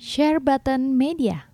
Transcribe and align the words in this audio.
Share 0.00 0.40
Button 0.40 0.96
Media. 0.96 1.44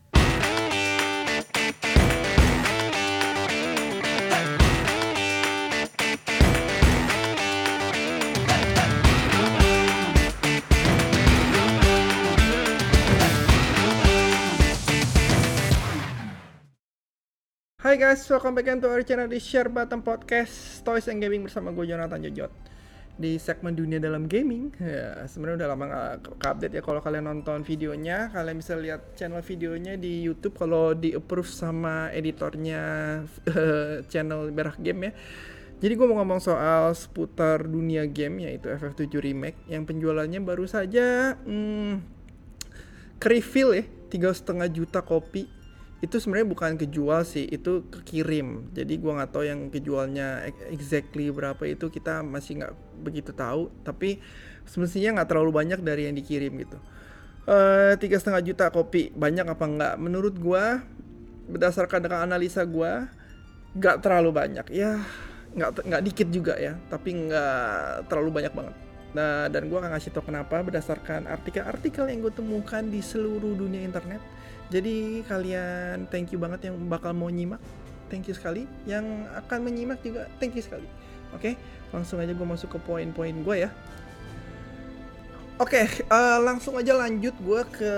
Hai 17.83 17.99
guys, 17.99 18.23
welcome 18.31 18.55
back 18.55 18.71
to 18.79 18.87
our 18.87 19.03
channel 19.03 19.27
di 19.27 19.43
Share 19.43 19.67
Button 19.67 20.07
Podcast 20.07 20.87
Toys 20.87 21.11
and 21.11 21.19
Gaming 21.19 21.43
bersama 21.43 21.75
gue 21.75 21.91
Jonathan 21.91 22.23
Jojot 22.23 22.76
Di 23.17 23.41
segmen 23.41 23.73
dunia 23.73 23.97
dalam 23.97 24.29
gaming. 24.29 24.77
Ya, 24.77 25.25
Sebenarnya 25.25 25.65
udah 25.65 25.69
lama 25.73 25.85
gak 26.37 26.53
update 26.53 26.75
ya. 26.77 26.83
Kalau 26.85 27.01
kalian 27.01 27.25
nonton 27.25 27.65
videonya, 27.65 28.29
kalian 28.29 28.61
bisa 28.61 28.77
lihat 28.77 29.17
channel 29.17 29.41
videonya 29.41 29.97
di 29.97 30.21
Youtube 30.21 30.53
Kalau 30.53 30.93
di 30.93 31.17
approve 31.17 31.49
sama 31.49 32.13
editornya 32.13 32.83
eh, 33.49 34.05
channel 34.13 34.53
Berak 34.53 34.77
Game 34.85 35.09
ya. 35.09 35.13
Jadi 35.77 35.93
gue 35.93 36.07
mau 36.09 36.17
ngomong 36.25 36.41
soal 36.41 36.97
seputar 36.97 37.69
dunia 37.69 38.09
game 38.09 38.49
yaitu 38.49 38.73
FF7 38.73 39.13
Remake. 39.21 39.61
Yang 39.69 39.93
penjualannya 39.93 40.41
baru 40.41 40.65
saja 40.65 41.37
hmm, 41.45 42.01
ke 43.21 43.41
ya 43.41 43.85
tiga 44.07 44.31
setengah 44.33 44.71
juta 44.71 45.05
kopi 45.05 45.56
itu 46.05 46.21
sebenarnya 46.21 46.49
bukan 46.49 46.77
kejual 46.77 47.25
sih 47.25 47.49
itu 47.49 47.89
kekirim. 47.89 48.69
Jadi 48.77 49.01
gua 49.01 49.23
nggak 49.23 49.31
tahu 49.33 49.45
yang 49.49 49.61
kejualnya 49.73 50.45
exactly 50.69 51.33
berapa 51.33 51.61
itu 51.65 51.89
kita 51.89 52.21
masih 52.21 52.61
nggak 52.61 52.75
begitu 53.01 53.33
tahu. 53.33 53.73
Tapi 53.81 54.21
semestinya 54.69 55.21
nggak 55.21 55.29
terlalu 55.33 55.51
banyak 55.57 55.81
dari 55.81 56.09
yang 56.09 56.17
dikirim 56.17 56.53
gitu. 56.61 56.79
Eh, 57.47 57.95
tiga 57.97 58.21
setengah 58.21 58.43
juta 58.45 58.69
kopi 58.69 59.15
banyak 59.17 59.47
apa 59.49 59.65
nggak? 59.65 59.95
Menurut 59.97 60.37
gua 60.37 60.85
berdasarkan 61.49 62.05
dengan 62.05 62.29
analisa 62.29 62.67
gua 62.69 63.09
nggak 63.73 64.05
terlalu 64.05 64.31
banyak. 64.37 64.67
Ya 64.75 65.01
nggak 65.57 65.89
nggak 65.89 66.03
dikit 66.05 66.29
juga 66.29 66.55
ya 66.61 66.77
tapi 66.93 67.17
nggak 67.17 68.13
terlalu 68.13 68.29
banyak 68.29 68.53
banget 68.53 68.75
Nah, 69.15 69.47
dan 69.47 69.71
gue 69.71 69.79
akan 69.79 69.95
ngasih 69.95 70.11
tau 70.13 70.25
kenapa 70.25 70.61
berdasarkan 70.65 71.31
artikel-artikel 71.31 72.11
yang 72.11 72.27
gue 72.27 72.35
temukan 72.35 72.83
di 72.83 73.01
seluruh 73.05 73.55
dunia 73.55 73.85
internet. 73.85 74.21
Jadi 74.67 75.23
kalian 75.25 76.11
thank 76.11 76.35
you 76.35 76.43
banget 76.43 76.69
yang 76.73 76.77
bakal 76.91 77.15
mau 77.15 77.31
nyimak, 77.31 77.63
thank 78.11 78.27
you 78.27 78.35
sekali. 78.35 78.67
Yang 78.83 79.07
akan 79.47 79.59
menyimak 79.63 80.03
juga 80.03 80.27
thank 80.43 80.59
you 80.59 80.65
sekali. 80.65 80.89
Oke, 81.35 81.55
langsung 81.95 82.19
aja 82.19 82.35
gue 82.35 82.47
masuk 82.47 82.75
ke 82.75 82.79
poin-poin 82.83 83.35
gue 83.35 83.57
ya. 83.69 83.71
Oke, 85.57 85.89
eh, 85.89 86.39
langsung 86.45 86.77
aja 86.77 86.93
lanjut 86.93 87.33
gue 87.41 87.61
ke 87.73 87.93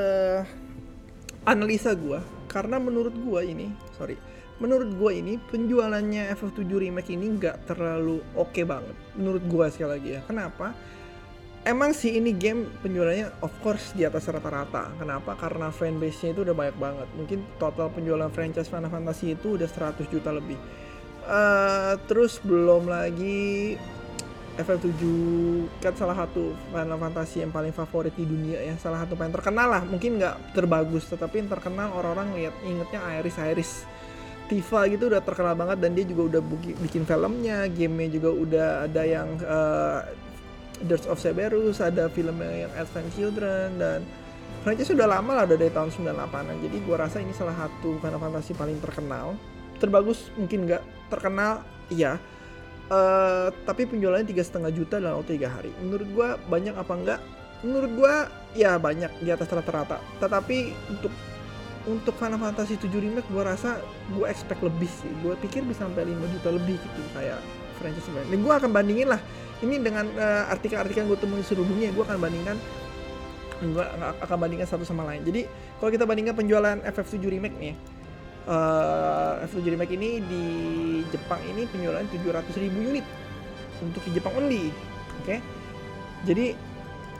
analisa 1.42 1.90
gue. 1.96 2.20
Karena 2.48 2.78
menurut 2.78 3.12
gue 3.12 3.40
ini, 3.44 3.68
sorry, 3.98 4.16
menurut 4.58 4.90
gue 4.90 5.12
ini 5.14 5.34
penjualannya 5.38 6.34
FF7 6.34 6.66
Remake 6.66 7.14
ini 7.14 7.26
nggak 7.38 7.70
terlalu 7.70 8.18
oke 8.34 8.62
banget. 8.66 8.96
Menurut 9.14 9.42
gue 9.46 9.66
sekali 9.70 9.90
lagi 9.98 10.08
ya. 10.18 10.20
Kenapa? 10.26 10.74
Emang 11.66 11.90
sih 11.92 12.14
ini 12.16 12.32
game 12.32 12.64
penjualannya 12.80 13.44
of 13.44 13.52
course 13.62 13.94
di 13.94 14.02
atas 14.06 14.26
rata-rata. 14.30 14.94
Kenapa? 14.98 15.34
Karena 15.38 15.70
fanbase-nya 15.70 16.34
itu 16.34 16.42
udah 16.46 16.56
banyak 16.56 16.76
banget. 16.78 17.08
Mungkin 17.14 17.38
total 17.58 17.90
penjualan 17.92 18.30
franchise 18.30 18.70
Final 18.70 18.90
Fantasy 18.90 19.34
itu 19.34 19.58
udah 19.58 19.68
100 19.68 20.06
juta 20.10 20.30
lebih. 20.34 20.58
Eh, 21.28 21.94
terus 22.08 22.40
belum 22.40 22.88
lagi 22.88 23.76
FF7 24.58 24.90
kan 25.78 25.94
salah 25.94 26.24
satu 26.24 26.50
Final 26.72 26.98
Fantasy 26.98 27.44
yang 27.44 27.52
paling 27.54 27.70
favorit 27.70 28.16
di 28.16 28.24
dunia 28.24 28.58
ya. 28.64 28.74
Salah 28.80 29.04
satu 29.04 29.14
paling 29.14 29.36
terkenal 29.36 29.68
lah. 29.70 29.82
Mungkin 29.84 30.18
nggak 30.18 30.56
terbagus, 30.56 31.06
tetapi 31.12 31.46
yang 31.46 31.50
terkenal 31.52 31.94
orang-orang 31.94 32.34
lihat 32.34 32.54
ingetnya 32.64 33.04
Iris 33.20 33.36
Iris. 33.38 33.72
Tifa 34.48 34.88
gitu 34.88 35.12
udah 35.12 35.20
terkenal 35.20 35.52
banget 35.52 35.78
dan 35.84 35.92
dia 35.92 36.08
juga 36.08 36.36
udah 36.36 36.42
bikin 36.80 37.04
filmnya, 37.04 37.68
gamenya 37.68 38.08
juga 38.16 38.30
udah 38.32 38.68
ada 38.88 39.02
yang 39.04 39.28
eh, 39.36 40.00
Dirge 40.82 41.06
of 41.10 41.20
Cerberus, 41.20 41.84
ada 41.84 42.08
filmnya 42.08 42.66
yang 42.66 42.72
Advent 42.78 43.10
Children 43.12 43.68
dan 43.76 44.00
franchise 44.62 44.90
sudah 44.90 45.06
lama 45.10 45.36
lah 45.36 45.44
udah 45.44 45.58
dari 45.58 45.72
tahun 45.74 45.90
98an. 45.90 46.54
Jadi 46.64 46.76
gua 46.86 46.96
rasa 47.06 47.20
ini 47.20 47.34
salah 47.34 47.54
satu 47.54 47.98
Final 48.00 48.20
Fantasy 48.22 48.54
paling 48.54 48.78
terkenal. 48.80 49.34
Terbagus 49.78 50.32
mungkin 50.34 50.66
nggak, 50.66 50.82
terkenal 51.12 51.62
iya. 51.92 52.16
Eh, 52.88 53.48
tapi 53.68 53.84
penjualannya 53.84 54.24
tiga 54.24 54.40
setengah 54.40 54.72
juta 54.72 54.96
dalam 54.96 55.20
waktu 55.20 55.36
tiga 55.36 55.52
hari. 55.52 55.68
Menurut 55.84 56.08
gua 56.16 56.28
banyak 56.48 56.72
apa 56.72 56.92
enggak? 56.96 57.20
Menurut 57.60 57.90
gua 57.98 58.14
ya 58.56 58.78
banyak 58.80 59.12
di 59.20 59.28
atas 59.28 59.50
rata-rata. 59.50 60.00
Tetapi 60.22 60.58
untuk 60.88 61.12
untuk 61.88 62.12
Final 62.20 62.36
Fantasy 62.36 62.76
7 62.76 62.92
Remake 62.92 63.28
gua 63.32 63.56
rasa 63.56 63.80
gua 64.12 64.28
expect 64.28 64.60
lebih 64.60 64.88
sih. 64.92 65.08
Gua 65.24 65.34
pikir 65.40 65.64
bisa 65.64 65.88
sampai 65.88 66.04
5 66.04 66.34
juta 66.36 66.48
lebih 66.52 66.76
gitu 66.76 67.00
kayak 67.16 67.40
franchise 67.80 68.04
sebelumnya. 68.04 68.28
Dan 68.30 68.40
gua 68.44 68.54
akan 68.60 68.70
bandingin 68.70 69.08
lah 69.08 69.20
ini 69.62 69.76
dengan 69.82 70.06
eh, 70.14 70.44
artikel-artikel 70.54 71.02
yang 71.06 71.10
gue 71.10 71.18
temuin 71.18 71.42
dunia 71.42 71.88
gue 71.90 72.04
akan 72.04 72.18
bandingkan 72.18 72.56
gue 73.58 73.84
akan 74.22 74.36
bandingkan 74.38 74.68
satu 74.70 74.86
sama 74.86 75.02
lain 75.02 75.26
jadi 75.26 75.50
kalau 75.82 75.90
kita 75.90 76.06
bandingkan 76.06 76.38
penjualan 76.38 76.78
FF7 76.78 77.18
remake 77.26 77.56
nih 77.58 77.74
eh, 78.46 79.32
FF7 79.50 79.66
remake 79.74 79.92
ini 79.98 80.22
di 80.22 80.44
Jepang 81.10 81.42
ini 81.42 81.66
penjualan 81.66 82.04
700 82.06 82.62
ribu 82.62 82.78
unit 82.94 83.06
untuk 83.82 84.02
di 84.06 84.10
Jepang 84.14 84.34
only 84.38 84.70
oke 85.24 85.36
jadi 86.22 86.54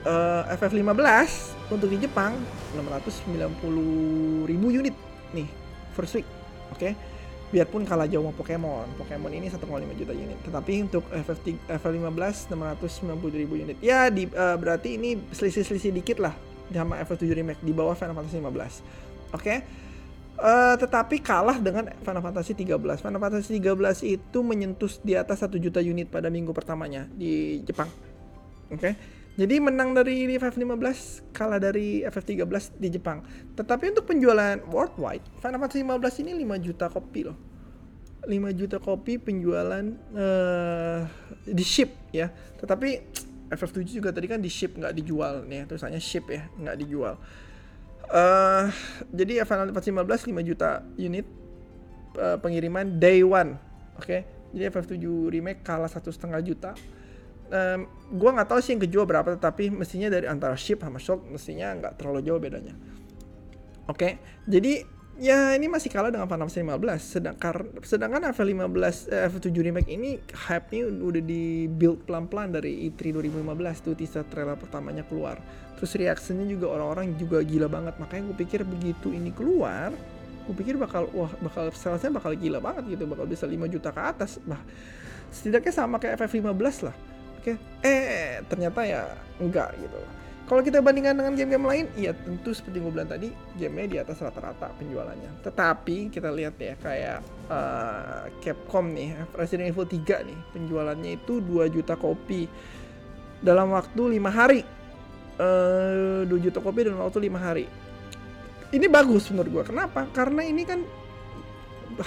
eh, 0.05 0.43
FF15 0.55 1.29
untuk 1.73 1.87
di 1.91 1.97
Jepang 2.03 2.37
690 2.75 4.49
ribu 4.49 4.67
unit 4.71 4.95
nih 5.33 5.47
first 5.95 6.19
week 6.19 6.27
oke 6.71 6.95
biarpun 7.49 7.81
kalah 7.81 8.05
jauh 8.05 8.21
sama 8.21 8.33
Pokemon. 8.37 8.87
Pokemon 8.97 9.31
ini 9.33 9.49
1,5 9.49 9.65
juta 9.97 10.13
unit. 10.13 10.37
Tetapi 10.45 10.73
untuk 10.85 11.03
FF 11.09 11.39
FF15 11.65 12.53
690 12.53 13.41
ribu 13.41 13.57
unit. 13.57 13.77
Ya 13.81 14.07
di 14.13 14.29
eh, 14.29 14.57
berarti 14.57 15.01
ini 15.01 15.17
selisih-selisih 15.33 15.91
dikit 15.93 16.17
lah 16.21 16.33
sama 16.69 17.01
FF7 17.01 17.33
remake 17.33 17.61
di 17.65 17.73
bawah 17.73 17.97
Final 17.97 18.13
Fantasy 18.13 18.37
15. 18.37 19.33
Oke. 19.33 19.55
Eh, 20.39 20.75
tetapi 20.79 21.19
kalah 21.19 21.57
dengan 21.57 21.89
Final 22.05 22.23
Fantasy 22.23 22.53
13. 22.53 23.01
Final 23.01 23.19
Fantasy 23.19 23.57
13 23.57 24.05
itu 24.05 24.39
menyentuh 24.45 24.91
di 25.01 25.17
atas 25.17 25.41
1 25.41 25.57
juta 25.57 25.81
unit 25.81 26.07
pada 26.07 26.29
minggu 26.29 26.53
pertamanya 26.53 27.09
di 27.09 27.65
Jepang. 27.65 27.89
Oke. 28.69 29.18
Jadi 29.39 29.55
menang 29.63 29.95
dari 29.95 30.27
FF15 30.35 31.31
kalah 31.31 31.63
dari 31.63 32.03
FF13 32.03 32.75
di 32.75 32.91
Jepang. 32.91 33.23
Tetapi 33.55 33.95
untuk 33.95 34.03
penjualan 34.03 34.59
worldwide, 34.67 35.23
Final 35.39 35.63
Fantasy 35.63 35.79
15 35.87 36.27
ini 36.27 36.43
5 36.43 36.59
juta 36.59 36.91
kopi 36.91 37.23
loh. 37.23 37.39
5 38.27 38.35
juta 38.51 38.83
kopi 38.83 39.15
penjualan 39.15 39.85
eh 39.95 41.01
di 41.47 41.63
ship 41.63 42.11
ya. 42.11 42.27
Tetapi 42.59 42.89
FF7 43.47 43.79
juga 43.87 44.11
tadi 44.11 44.27
kan 44.27 44.43
di 44.43 44.51
ship 44.51 44.75
nggak 44.75 44.91
dijual 44.91 45.47
nih, 45.47 45.63
tulisannya 45.71 46.03
ship 46.03 46.27
ya, 46.27 46.43
nggak 46.59 46.75
dijual. 46.83 47.15
eh 48.11 48.67
jadi 49.15 49.47
Final 49.47 49.71
Fantasy 49.71 49.95
15 49.95 50.35
5 50.35 50.49
juta 50.51 50.83
unit 50.99 51.23
eh, 52.19 52.37
pengiriman 52.43 52.99
day 52.99 53.23
one. 53.23 53.55
Oke. 53.95 54.27
Jadi 54.51 54.67
FF7 54.67 54.99
remake 55.31 55.63
kalah 55.63 55.87
satu 55.87 56.11
setengah 56.11 56.43
juta 56.43 56.75
Em, 57.49 57.89
gua 58.13 58.29
nggak 58.37 58.49
tahu 58.53 58.59
sih 58.61 58.77
yang 58.77 58.81
kejual 58.85 59.09
berapa 59.09 59.33
tetapi 59.33 59.73
mestinya 59.73 60.13
dari 60.13 60.29
antara 60.29 60.53
ship 60.53 60.85
sama 60.85 61.01
shop 61.01 61.25
mestinya 61.33 61.73
nggak 61.73 61.93
terlalu 61.97 62.21
jauh 62.21 62.37
bedanya. 62.37 62.77
Oke 63.89 64.21
jadi 64.45 64.85
ya 65.17 65.57
ini 65.57 65.65
masih 65.65 65.89
kalah 65.89 66.13
dengan 66.13 66.29
Final 66.29 66.47
Fantasy 66.47 66.61
15 66.61 67.17
sedangkan 67.19 67.53
sedangkan 67.81 68.21
FF15 68.37 68.85
eh, 69.11 69.27
FF7 69.33 69.57
remake 69.65 69.89
ini 69.89 70.21
hype-nya 70.47 70.93
udah 70.93 71.23
di 71.25 71.65
build 71.67 72.05
pelan-pelan 72.05 72.53
dari 72.53 72.85
E 72.85 72.93
E3 72.93 73.17
2015 73.17 73.85
tuh 73.85 73.93
teaser 73.97 74.23
trailer 74.29 74.55
pertamanya 74.55 75.01
keluar. 75.09 75.41
Terus 75.81 75.91
reaksinya 75.97 76.45
juga 76.45 76.69
orang-orang 76.69 77.17
juga 77.17 77.41
gila 77.41 77.65
banget 77.65 77.97
makanya 77.97 78.29
gue 78.29 78.37
pikir 78.45 78.61
begitu 78.61 79.09
ini 79.09 79.33
keluar 79.33 79.89
gue 80.45 80.55
pikir 80.57 80.81
bakal 80.81 81.05
wah 81.13 81.29
bakal 81.45 81.69
salesnya 81.73 82.09
bakal 82.09 82.33
gila 82.33 82.57
banget 82.57 82.97
gitu 82.97 83.09
bakal 83.09 83.25
bisa 83.25 83.49
5 83.49 83.57
juta 83.73 83.89
ke 83.89 84.01
atas. 84.05 84.37
Bah 84.45 84.61
setidaknya 85.33 85.73
sama 85.73 85.97
kayak 85.97 86.21
FF15 86.21 86.85
lah 86.85 86.95
Eh 87.85 88.43
ternyata 88.49 88.83
ya 88.83 89.01
enggak 89.39 89.73
gitu. 89.79 89.99
Kalau 90.49 90.65
kita 90.65 90.81
bandingkan 90.81 91.13
dengan 91.13 91.37
game-game 91.37 91.65
lain, 91.69 91.85
iya 91.93 92.09
tentu 92.09 92.57
seperti 92.57 92.81
gue 92.81 92.89
bilang 92.89 93.05
tadi, 93.05 93.29
gamenya 93.53 93.85
di 93.85 93.97
atas 94.01 94.17
rata-rata 94.17 94.73
penjualannya. 94.81 95.45
Tetapi 95.45 96.09
kita 96.09 96.33
lihat 96.33 96.57
ya 96.57 96.73
kayak 96.81 97.21
eh, 97.53 98.23
Capcom 98.41 98.89
nih, 98.89 99.13
Resident 99.37 99.69
Evil 99.69 99.85
3 99.85 100.25
nih, 100.25 100.39
penjualannya 100.49 101.21
itu 101.21 101.37
2 101.37 101.69
juta 101.69 101.93
kopi 101.93 102.49
dalam 103.45 103.77
waktu 103.77 104.17
lima 104.17 104.33
hari. 104.33 104.65
Eh 105.37 106.25
2 106.25 106.33
juta 106.41 106.57
kopi 106.65 106.89
dalam 106.89 107.05
waktu 107.05 107.29
lima 107.29 107.37
hari. 107.37 107.69
Ini 108.73 108.89
bagus 108.89 109.29
menurut 109.29 109.53
gue. 109.53 109.63
Kenapa? 109.69 110.09
Karena 110.17 110.41
ini 110.41 110.65
kan 110.65 110.81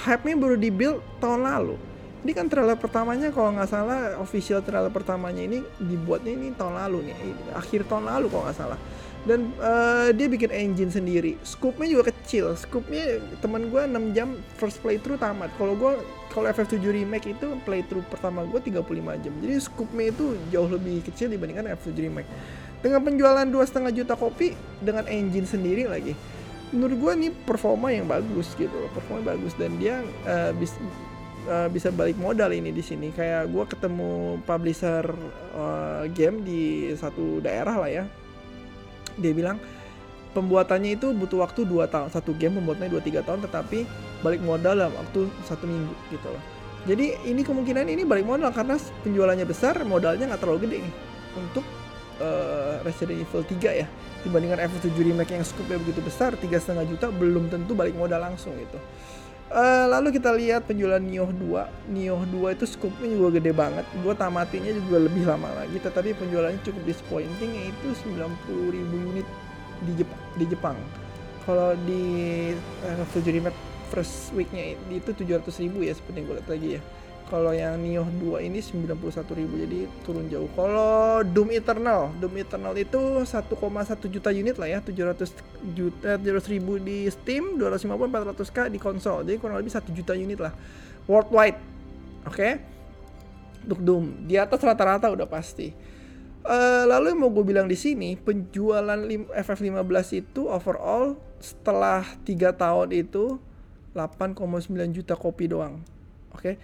hype-nya 0.03 0.35
baru 0.35 0.59
di-build 0.59 0.99
tahun 1.23 1.47
lalu 1.47 1.92
ini 2.23 2.33
kan 2.39 2.47
trailer 2.47 2.79
pertamanya 2.79 3.35
kalau 3.35 3.51
nggak 3.51 3.67
salah 3.67 4.15
official 4.23 4.63
trailer 4.63 4.95
pertamanya 4.95 5.43
ini 5.43 5.59
dibuatnya 5.83 6.33
ini 6.39 6.55
tahun 6.55 6.79
lalu 6.79 7.11
nih 7.11 7.17
akhir 7.59 7.91
tahun 7.91 8.07
lalu 8.07 8.27
kalau 8.31 8.45
nggak 8.47 8.59
salah. 8.59 8.79
Dan 9.23 9.55
uh, 9.63 10.11
dia 10.11 10.27
bikin 10.27 10.51
engine 10.51 10.91
sendiri. 10.91 11.39
Scoopnya 11.47 11.87
juga 11.87 12.11
kecil. 12.11 12.59
Scoopnya 12.59 13.23
teman 13.39 13.71
gue 13.71 13.79
6 13.79 14.19
jam 14.19 14.35
first 14.59 14.83
playthrough 14.83 15.15
tamat. 15.15 15.47
Kalau 15.55 15.79
gue 15.79 15.95
kalau 16.35 16.51
FF7 16.51 16.83
remake 16.83 17.31
itu 17.31 17.55
playthrough 17.63 18.03
pertama 18.11 18.43
gue 18.43 18.59
35 18.59 19.23
jam. 19.23 19.35
Jadi 19.39 19.55
scoopnya 19.63 20.11
itu 20.11 20.35
jauh 20.51 20.67
lebih 20.67 21.07
kecil 21.07 21.31
dibandingkan 21.31 21.71
FF7 21.71 21.95
remake. 22.03 22.27
Dengan 22.83 22.99
penjualan 23.07 23.47
dua 23.47 23.63
setengah 23.63 23.95
juta 23.95 24.19
kopi 24.19 24.59
dengan 24.83 25.07
engine 25.07 25.47
sendiri 25.47 25.87
lagi 25.87 26.19
menurut 26.73 26.97
gue 26.97 27.13
ini 27.21 27.29
performa 27.31 27.93
yang 27.93 28.09
bagus 28.09 28.57
gitu. 28.57 28.75
Performa 28.97 29.37
bagus 29.37 29.53
dan 29.61 29.77
dia 29.77 30.01
uh, 30.25 30.51
bis, 30.57 30.75
uh, 31.49 31.69
bisa 31.71 31.91
balik 31.91 32.19
modal 32.19 32.51
ini 32.53 32.71
di 32.71 32.83
sini. 32.85 33.11
Kayak 33.11 33.51
gue 33.51 33.65
ketemu 33.67 34.39
publisher 34.45 35.05
uh, 35.57 36.05
game 36.11 36.43
di 36.45 36.93
satu 36.95 37.43
daerah 37.43 37.77
lah 37.79 37.91
ya. 37.91 38.05
Dia 39.19 39.33
bilang 39.35 39.59
pembuatannya 40.33 40.97
itu 40.97 41.13
butuh 41.13 41.45
waktu 41.45 41.69
2 41.69 41.93
tahun 41.93 42.09
satu 42.09 42.33
game 42.37 42.57
pembuatannya 42.61 42.89
2-3 42.89 43.27
tahun 43.29 43.41
tetapi 43.45 43.79
balik 44.25 44.41
modal 44.41 44.75
dalam 44.81 44.95
waktu 44.97 45.29
satu 45.45 45.65
minggu 45.69 45.93
gitu 46.09 46.29
loh. 46.29 46.43
Jadi 46.83 47.15
ini 47.31 47.47
kemungkinan 47.47 47.87
ini 47.87 48.03
balik 48.03 48.27
modal 48.27 48.51
karena 48.51 48.75
penjualannya 49.07 49.47
besar 49.47 49.79
modalnya 49.87 50.35
nggak 50.35 50.41
terlalu 50.43 50.67
gede 50.67 50.77
nih 50.83 50.95
untuk 51.39 51.65
uh, 52.19 52.83
Resident 52.83 53.23
Evil 53.23 53.45
3 53.45 53.81
ya. 53.85 53.87
Dibandingkan 54.23 54.59
FF7 54.71 54.95
remake 54.99 55.35
yang 55.35 55.45
scoopnya 55.45 55.79
begitu 55.83 56.01
besar 56.03 56.39
tiga 56.39 56.59
setengah 56.63 56.87
juta 56.87 57.11
belum 57.11 57.51
tentu 57.51 57.75
balik 57.75 57.99
modal 57.99 58.23
langsung 58.23 58.55
gitu 58.55 58.79
Uh, 59.53 59.85
lalu 59.91 60.17
kita 60.17 60.33
lihat 60.33 60.65
penjualan 60.65 61.03
Nioh 61.03 61.29
2 61.29 61.93
Nioh 61.93 62.25
2 62.25 62.57
itu 62.57 62.65
scoopnya 62.65 63.09
juga 63.13 63.29
gede 63.37 63.53
banget. 63.53 63.85
Gue 64.01 64.15
tamatinya 64.17 64.73
juga 64.73 65.03
lebih 65.03 65.29
lama 65.29 65.51
lagi 65.53 65.77
tetapi 65.77 66.17
penjualannya 66.17 66.63
cukup 66.65 66.83
disappointing 66.89 67.51
yaitu 67.53 67.89
90 68.17 68.23
ribu 68.73 68.97
unit 69.13 69.29
di 69.83 69.93
Jepang, 69.99 70.23
di 70.39 70.45
Jepang. 70.47 70.79
kalau 71.43 71.75
di 71.75 72.05
uh, 72.87 73.03
Fuji 73.11 73.35
Remake 73.35 73.59
first 73.91 74.33
weeknya 74.33 74.79
itu 74.89 75.11
700 75.13 75.43
ribu 75.69 75.85
ya 75.85 75.93
seperti 75.93 76.23
yang 76.23 76.27
gue 76.31 76.37
lihat 76.39 76.49
lagi 76.49 76.69
ya 76.79 76.81
kalau 77.33 77.57
yang 77.57 77.81
Nioh 77.81 78.05
2 78.05 78.45
ini 78.45 78.61
91.000 78.61 79.65
jadi 79.65 79.89
turun 80.05 80.29
jauh. 80.29 80.53
Kalau 80.53 81.25
Doom 81.25 81.49
Eternal, 81.57 82.13
Doom 82.21 82.45
Eternal 82.45 82.77
itu 82.77 83.25
1,1 83.25 83.33
juta 84.13 84.29
unit 84.29 84.61
lah 84.61 84.69
ya, 84.69 84.79
700 84.85 85.73
juta 85.73 86.21
700 86.21 86.53
ribu 86.53 86.77
di 86.77 87.09
Steam, 87.09 87.57
250 87.57 88.37
400k 88.37 88.69
di 88.69 88.77
konsol. 88.77 89.25
Jadi 89.25 89.41
kurang 89.41 89.57
lebih 89.57 89.73
1 89.73 89.97
juta 89.97 90.13
unit 90.13 90.37
lah 90.45 90.53
worldwide. 91.09 91.57
Oke. 92.29 92.37
Okay? 92.37 92.53
Untuk 93.65 93.81
Doom 93.81 94.29
di 94.29 94.37
atas 94.37 94.61
rata-rata 94.61 95.09
udah 95.09 95.25
pasti. 95.25 95.73
Uh, 96.45 96.85
lalu 96.85 97.17
yang 97.17 97.21
mau 97.23 97.33
gue 97.33 97.49
bilang 97.49 97.65
di 97.65 97.79
sini 97.81 98.13
penjualan 98.19 98.99
FF15 99.33 100.21
itu 100.21 100.53
overall 100.53 101.17
setelah 101.41 102.05
3 102.29 102.61
tahun 102.61 102.93
itu 102.93 103.41
8,9 103.97 104.37
juta 104.93 105.17
kopi 105.17 105.49
doang. 105.49 105.81
Oke. 106.37 106.45
Okay? 106.45 106.57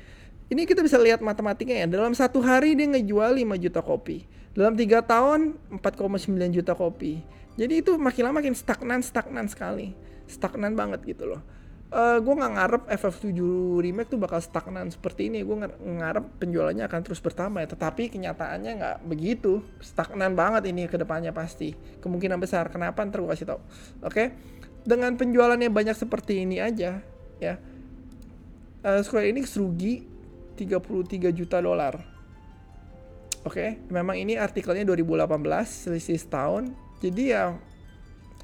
Ini 0.49 0.65
kita 0.65 0.81
bisa 0.81 0.97
lihat 0.97 1.21
matematikanya 1.21 1.85
ya. 1.85 1.89
Dalam 2.01 2.17
satu 2.17 2.41
hari 2.41 2.73
dia 2.73 2.89
ngejual 2.89 3.37
5 3.37 3.65
juta 3.69 3.85
kopi. 3.85 4.25
Dalam 4.57 4.73
tiga 4.81 5.05
tahun 5.05 5.61
4,9 5.77 6.57
juta 6.57 6.73
kopi. 6.73 7.21
Jadi 7.61 7.85
itu 7.85 8.01
makin 8.01 8.33
lama 8.33 8.41
makin 8.41 8.57
stagnan 8.57 9.05
stagnan 9.05 9.45
sekali. 9.45 9.93
Stagnan 10.25 10.73
banget 10.73 11.05
gitu 11.05 11.29
loh. 11.29 11.45
Uh, 11.89 12.21
gue 12.21 12.35
nggak 12.37 12.53
ngarep 12.53 12.83
FF7 13.01 13.33
remake 13.81 14.13
tuh 14.13 14.21
bakal 14.21 14.41
stagnan 14.41 14.89
seperti 14.89 15.29
ini. 15.29 15.45
Gue 15.45 15.69
ngarep 15.69 16.41
penjualannya 16.41 16.85
akan 16.89 17.01
terus 17.05 17.21
bertambah 17.21 17.61
ya. 17.61 17.69
Tetapi 17.69 18.09
kenyataannya 18.09 18.73
nggak 18.81 18.97
begitu. 19.05 19.61
Stagnan 19.85 20.33
banget 20.33 20.73
ini 20.73 20.89
ke 20.89 20.97
depannya 20.97 21.37
pasti. 21.37 21.77
Kemungkinan 22.01 22.41
besar. 22.41 22.73
Kenapa? 22.73 23.05
Ntar 23.05 23.21
gue 23.21 23.31
kasih 23.37 23.53
tau. 23.53 23.61
Oke. 24.01 24.17
Okay? 24.17 24.27
Dengan 24.89 25.13
penjualannya 25.13 25.69
banyak 25.69 25.93
seperti 25.93 26.49
ini 26.49 26.57
aja 26.57 27.05
ya. 27.37 27.55
Uh, 28.81 29.05
Square 29.05 29.29
Enix 29.29 29.53
rugi 29.53 30.18
33 30.59 31.31
juta 31.31 31.63
dolar. 31.63 32.03
Oke, 33.47 33.55
okay? 33.55 33.71
memang 33.87 34.19
ini 34.19 34.35
artikelnya 34.35 34.83
2018, 34.83 35.31
selisih 35.87 36.19
setahun. 36.19 36.75
Jadi 36.99 37.31
ya 37.31 37.55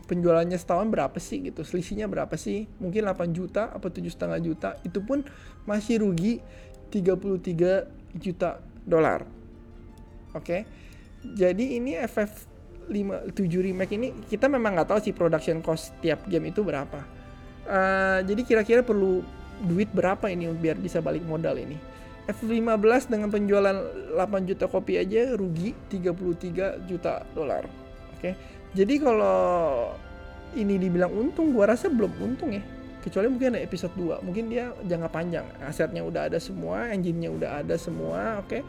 penjualannya 0.07 0.55
setahun 0.55 0.87
berapa 0.87 1.19
sih 1.19 1.51
gitu? 1.51 1.67
Selisihnya 1.67 2.07
berapa 2.07 2.39
sih? 2.39 2.71
Mungkin 2.79 3.03
8 3.03 3.35
juta 3.35 3.75
apa 3.75 3.91
tujuh 3.91 4.15
setengah 4.15 4.39
juta. 4.39 4.79
Itu 4.87 5.03
pun 5.03 5.27
masih 5.67 6.07
rugi 6.07 6.39
33 6.95 7.91
juta 8.15 8.63
dolar. 8.87 9.27
Oke. 10.33 10.47
Okay? 10.47 10.61
Jadi 11.25 11.81
ini 11.81 11.97
FF 11.99 12.55
5 12.85 13.33
7 13.33 13.65
remake 13.65 13.97
ini 13.97 14.13
kita 14.29 14.45
memang 14.45 14.77
nggak 14.77 14.89
tahu 14.93 15.01
sih 15.01 15.17
production 15.17 15.65
cost 15.65 15.97
tiap 16.05 16.29
game 16.29 16.53
itu 16.53 16.61
berapa. 16.61 17.01
Uh, 17.65 18.21
jadi 18.29 18.43
kira-kira 18.45 18.85
perlu 18.85 19.25
duit 19.65 19.89
berapa 19.89 20.29
ini 20.29 20.53
biar 20.53 20.77
bisa 20.77 21.01
balik 21.01 21.25
modal 21.25 21.57
ini? 21.57 21.81
F15 22.25 23.13
dengan 23.13 23.29
penjualan 23.29 23.77
8 24.17 24.49
juta 24.49 24.65
kopi 24.65 24.97
aja 24.97 25.37
rugi 25.37 25.77
33 25.93 26.89
juta 26.89 27.21
dolar. 27.37 27.69
Oke. 28.17 28.33
Okay? 28.33 28.35
Jadi 28.75 28.95
kalau 28.97 29.93
ini 30.57 30.81
dibilang 30.81 31.13
untung, 31.13 31.53
gua 31.53 31.75
rasa 31.77 31.93
belum 31.93 32.11
untung 32.19 32.57
ya. 32.57 32.65
Kecuali 33.05 33.29
mungkin 33.29 33.53
ada 33.53 33.61
episode 33.61 33.93
2. 33.93 34.25
Mungkin 34.25 34.49
dia 34.49 34.73
jangka 34.89 35.09
panjang. 35.13 35.45
Asetnya 35.61 36.01
udah 36.01 36.33
ada 36.33 36.41
semua, 36.41 36.89
engine-nya 36.89 37.29
udah 37.29 37.51
ada 37.61 37.77
semua, 37.77 38.41
oke. 38.41 38.49
Okay? 38.49 38.63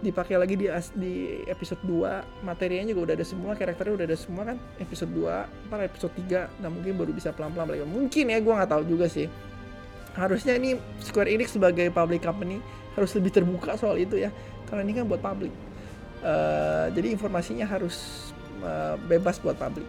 Dipakai 0.00 0.38
lagi 0.40 0.54
di 0.56 0.70
di 0.96 1.42
episode 1.50 1.82
2, 1.84 2.46
materinya 2.46 2.94
juga 2.94 3.10
udah 3.10 3.14
ada 3.18 3.26
semua, 3.26 3.52
karakternya 3.58 3.94
udah 4.00 4.06
ada 4.06 4.16
semua 4.16 4.42
kan. 4.54 4.56
Episode 4.78 5.12
2, 5.12 5.66
ntar 5.68 5.80
episode 5.82 6.14
3, 6.14 6.62
nah 6.62 6.70
mungkin 6.70 6.94
baru 6.94 7.12
bisa 7.12 7.34
pelan-pelan 7.34 7.66
balik. 7.68 7.84
Mungkin 7.84 8.30
ya, 8.30 8.38
gua 8.38 8.62
nggak 8.62 8.70
tahu 8.70 8.82
juga 8.86 9.10
sih. 9.10 9.26
Harusnya 10.14 10.58
ini 10.58 10.76
Square 10.98 11.30
Enix 11.30 11.54
sebagai 11.54 11.86
public 11.94 12.24
company 12.26 12.58
harus 12.98 13.14
lebih 13.14 13.30
terbuka 13.30 13.78
soal 13.78 13.96
itu 13.98 14.18
ya. 14.18 14.34
Karena 14.66 14.86
ini 14.86 14.92
kan 14.98 15.04
buat 15.06 15.22
publik. 15.22 15.54
Uh, 16.20 16.92
jadi 16.92 17.16
informasinya 17.16 17.64
harus 17.64 18.30
uh, 18.60 18.98
bebas 19.08 19.40
buat 19.40 19.56
publik. 19.56 19.86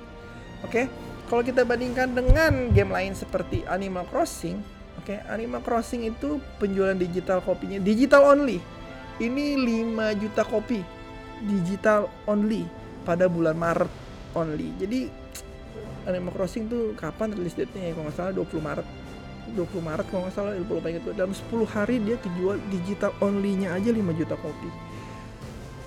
Oke? 0.62 0.85
Okay? 0.85 0.85
kalau 1.31 1.47
kita 1.47 1.63
bandingkan 1.63 2.12
dengan 2.12 2.75
game 2.75 2.91
lain 2.91 3.15
seperti 3.15 3.63
Animal 3.71 4.03
Crossing 4.12 4.59
oke? 5.00 5.07
Okay? 5.07 5.23
Animal 5.31 5.63
Crossing 5.63 6.03
itu 6.12 6.44
penjualan 6.59 7.00
digital 7.00 7.39
kopinya 7.39 7.79
digital 7.79 8.35
only. 8.35 8.59
Ini 9.15 9.56
5 9.56 10.19
juta 10.19 10.44
kopi 10.44 10.83
digital 11.47 12.12
only 12.27 12.67
pada 13.07 13.31
bulan 13.31 13.56
Maret 13.56 13.88
only. 14.35 14.75
Jadi 14.75 15.07
Animal 16.03 16.35
Crossing 16.35 16.67
tuh 16.67 16.91
kapan 17.00 17.31
rilis 17.31 17.56
date-nya 17.56 17.88
ya? 17.88 17.91
Kalau 17.95 18.06
nggak 18.12 18.17
salah 18.19 18.33
20 18.35 18.67
Maret 18.67 18.88
20 19.53 19.81
Maret 19.81 20.05
kalau 20.10 20.27
nggak 20.27 20.36
salah 20.36 20.53
lupa 20.55 20.88
ingat 20.89 21.03
dalam 21.17 21.33
10 21.33 21.50
hari 21.67 21.98
dia 22.01 22.15
kejual 22.21 22.62
digital 22.69 23.12
only-nya 23.19 23.74
aja 23.74 23.89
5 23.89 24.19
juta 24.19 24.36
kopi. 24.38 24.69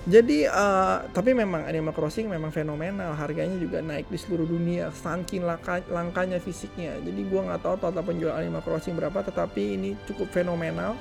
Jadi 0.05 0.45
uh, 0.45 1.01
tapi 1.09 1.33
memang 1.33 1.65
Animal 1.65 1.89
Crossing 1.89 2.29
memang 2.29 2.53
fenomenal 2.53 3.17
harganya 3.17 3.57
juga 3.57 3.81
naik 3.81 4.05
di 4.05 4.21
seluruh 4.21 4.45
dunia 4.45 4.93
saking 4.93 5.41
langka, 5.41 5.81
langkanya 5.89 6.37
fisiknya. 6.37 6.93
Jadi 7.01 7.25
gua 7.25 7.49
nggak 7.49 7.65
tahu 7.65 7.75
total 7.81 8.05
penjualan 8.05 8.37
Animal 8.37 8.61
Crossing 8.61 8.93
berapa 8.93 9.25
tetapi 9.25 9.81
ini 9.81 9.97
cukup 10.05 10.29
fenomenal. 10.29 10.93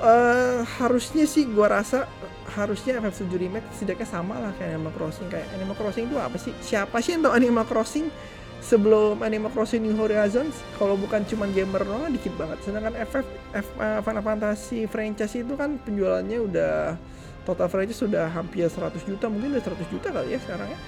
Uh, 0.00 0.60
harusnya 0.80 1.24
sih 1.24 1.48
gua 1.48 1.80
rasa 1.80 2.04
harusnya 2.52 3.00
FF7 3.00 3.24
remake 3.40 3.68
setidaknya 3.72 4.08
sama 4.08 4.36
lah 4.36 4.52
kayak 4.60 4.76
Animal 4.76 4.92
Crossing. 4.92 5.28
Kayak 5.32 5.48
Animal 5.56 5.76
Crossing 5.80 6.04
itu 6.12 6.16
apa 6.20 6.36
sih? 6.36 6.52
Siapa 6.60 7.00
sih 7.00 7.16
yang 7.16 7.24
tahu 7.24 7.32
Animal 7.32 7.64
Crossing 7.64 8.12
sebelum 8.60 9.24
Animal 9.24 9.50
Crossing 9.50 9.80
New 9.80 9.96
Horizons 9.96 10.52
kalau 10.76 10.94
bukan 10.94 11.24
cuma 11.24 11.48
gamer 11.48 11.82
doang 11.82 12.12
dikit 12.12 12.36
banget. 12.36 12.60
Sedangkan 12.62 12.94
FF 12.96 13.26
F, 13.56 13.66
uh, 13.80 14.00
Final 14.04 14.24
Fantasy 14.24 14.84
franchise 14.86 15.34
itu 15.40 15.56
kan 15.56 15.80
penjualannya 15.80 16.38
udah 16.44 16.74
total 17.48 17.66
franchise 17.72 17.98
sudah 17.98 18.28
hampir 18.30 18.68
100 18.68 19.00
juta 19.08 19.26
mungkin 19.32 19.56
udah 19.56 19.64
100 19.64 19.92
juta 19.92 20.08
kali 20.12 20.36
ya 20.36 20.38
sekarang 20.38 20.68
ya. 20.68 20.78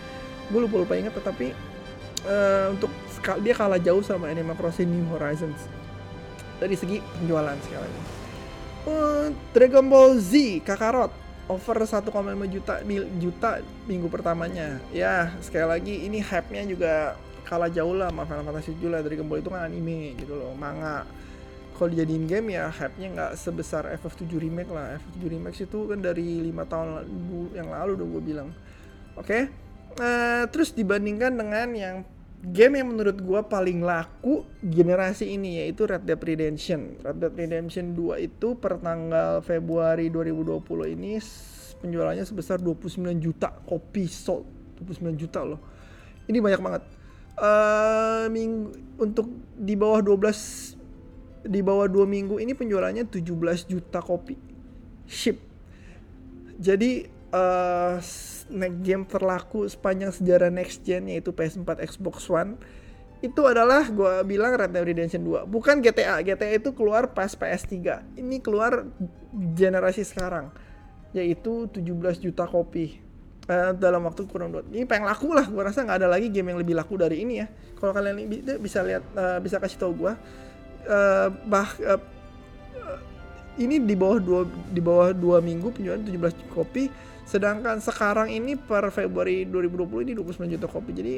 Gue 0.52 0.60
lupa 0.68 0.76
lupa 0.84 0.94
ingat 1.00 1.16
tetapi 1.16 1.56
uh, 2.28 2.76
untuk 2.76 2.92
dia 3.40 3.54
kalah 3.56 3.80
jauh 3.80 4.04
sama 4.04 4.28
Animal 4.28 4.54
Crossing 4.54 4.86
New 4.86 5.08
Horizons. 5.16 5.58
Dari 6.60 6.76
segi 6.78 7.02
penjualan 7.18 7.56
sekali 7.64 7.82
lagi. 7.82 8.00
Uh, 8.82 9.26
Dragon 9.54 9.86
Ball 9.86 10.18
Z 10.18 10.62
Kakarot 10.66 11.10
over 11.50 11.76
1,5 11.82 12.06
juta 12.52 12.74
juta 13.18 13.50
minggu 13.88 14.06
pertamanya. 14.06 14.78
Ya 14.94 15.34
sekali 15.42 15.66
lagi 15.66 15.94
ini 16.06 16.22
hype-nya 16.22 16.62
juga 16.68 16.94
kalah 17.44 17.70
jauh 17.70 17.94
lah 17.94 18.08
sama 18.10 18.24
Final 18.24 18.44
Fantasy 18.48 18.72
7 18.78 18.92
lah 18.92 19.00
Dragon 19.02 19.26
Ball 19.26 19.40
itu 19.42 19.50
kan 19.50 19.62
anime 19.66 20.16
gitu 20.18 20.34
loh 20.34 20.54
manga. 20.54 21.04
Kalau 21.72 21.88
dijadiin 21.88 22.30
game 22.30 22.54
ya 22.54 22.70
hype-nya 22.70 23.08
nggak 23.10 23.32
sebesar 23.34 23.88
FF7 23.98 24.38
remake 24.38 24.70
lah. 24.70 25.00
FF7 25.02 25.22
remake 25.26 25.56
itu 25.58 25.78
kan 25.88 25.98
dari 25.98 26.44
lima 26.46 26.62
tahun 26.68 27.08
yang 27.56 27.68
lalu 27.74 27.98
udah 27.98 28.06
gue 28.06 28.22
bilang. 28.22 28.48
Oke? 29.18 29.26
Okay? 29.26 29.42
uh, 29.98 30.04
eh, 30.04 30.44
terus 30.48 30.72
dibandingkan 30.72 31.34
dengan 31.36 31.68
yang 31.74 31.96
game 32.42 32.82
yang 32.82 32.90
menurut 32.90 33.22
gue 33.22 33.40
paling 33.46 33.86
laku 33.86 34.42
generasi 34.62 35.30
ini 35.30 35.62
yaitu 35.62 35.86
Red 35.86 36.06
Dead 36.06 36.18
Redemption. 36.18 36.98
Red 37.02 37.18
Dead 37.22 37.34
Redemption 37.34 37.94
2 37.94 38.18
itu 38.18 38.58
per 38.58 38.82
tanggal 38.82 39.42
Februari 39.44 40.10
2020 40.10 40.94
ini 40.98 41.18
penjualannya 41.82 42.24
sebesar 42.26 42.62
29 42.62 42.98
juta 43.18 43.50
kopi 43.66 44.06
sold. 44.06 44.46
29 44.82 45.22
juta 45.22 45.40
loh. 45.46 45.60
Ini 46.26 46.38
banyak 46.42 46.60
banget. 46.62 46.82
Eh 47.40 48.26
minggu 48.28 48.76
untuk 49.00 49.26
di 49.56 49.74
bawah 49.78 50.04
12 50.04 51.48
di 51.48 51.60
bawah 51.64 51.90
2 51.90 52.06
minggu 52.06 52.38
ini 52.38 52.52
penjualannya 52.52 53.08
17 53.08 53.70
juta 53.70 53.98
kopi. 54.04 54.36
Ship. 55.08 55.38
Jadi 56.60 57.08
eh 57.32 57.96
next 58.52 58.78
game 58.84 59.08
terlaku 59.08 59.64
sepanjang 59.64 60.12
sejarah 60.12 60.52
next 60.52 60.84
gen 60.84 61.08
yaitu 61.08 61.32
PS4 61.32 61.80
Xbox 61.88 62.28
One. 62.28 62.60
Itu 63.22 63.46
adalah 63.46 63.86
gue 63.86 64.26
bilang 64.26 64.58
Red 64.58 64.74
Dead 64.74 64.82
Redemption 64.82 65.22
2 65.22 65.46
bukan 65.46 65.78
GTA 65.78 66.26
GTA 66.26 66.58
itu 66.58 66.74
keluar 66.74 67.14
pas 67.14 67.30
PS3 67.30 68.02
ini 68.18 68.42
keluar 68.42 68.82
generasi 69.54 70.02
sekarang 70.02 70.50
yaitu 71.14 71.70
17 71.70 72.18
juta 72.18 72.50
kopi 72.50 72.98
uh, 73.52 73.70
dalam 73.76 74.08
waktu 74.08 74.24
kurang 74.24 74.56
dua 74.56 74.64
ini 74.72 74.88
paling 74.88 75.04
laku 75.04 75.36
lah. 75.36 75.44
Gue 75.44 75.60
rasa 75.60 75.84
nggak 75.84 75.98
ada 76.00 76.08
lagi 76.08 76.32
game 76.32 76.56
yang 76.56 76.60
lebih 76.64 76.72
laku 76.72 76.96
dari 76.96 77.20
ini 77.20 77.44
ya. 77.44 77.46
Kalau 77.76 77.92
kalian 77.92 78.16
bisa 78.56 78.80
lihat 78.80 79.04
uh, 79.12 79.38
bisa 79.44 79.60
kasih 79.60 79.76
tau 79.76 79.92
gue 79.92 80.12
uh, 80.88 81.28
bah 81.46 81.68
uh, 81.84 82.00
ini 83.60 83.76
di 83.84 83.92
bawah 83.92 84.18
dua 84.18 84.42
di 84.48 84.80
bawah 84.80 85.12
dua 85.12 85.44
minggu 85.44 85.76
penjualan 85.76 86.00
17 86.00 86.56
kopi 86.56 86.88
sedangkan 87.28 87.78
sekarang 87.84 88.32
ini 88.32 88.56
per 88.56 88.88
Februari 88.88 89.44
2020 89.44 90.08
ini 90.08 90.12
29 90.16 90.54
juta 90.56 90.66
kopi. 90.66 90.90
Jadi 90.96 91.14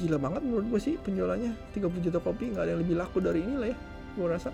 gila 0.00 0.16
banget 0.16 0.42
menurut 0.46 0.66
gue 0.70 0.80
sih 0.80 0.94
penjualannya. 0.96 1.74
30 1.76 2.06
juta 2.10 2.18
kopi 2.22 2.54
nggak 2.54 2.62
ada 2.64 2.70
yang 2.78 2.80
lebih 2.80 2.96
laku 2.96 3.18
dari 3.20 3.42
ini 3.42 3.54
lah 3.58 3.68
ya 3.74 3.76
gue 4.14 4.26
rasa. 4.30 4.50